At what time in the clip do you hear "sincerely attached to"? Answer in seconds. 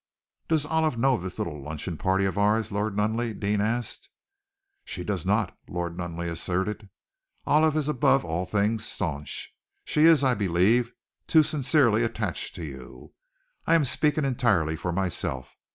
11.43-12.65